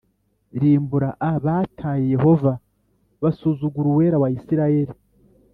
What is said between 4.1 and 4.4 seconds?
wa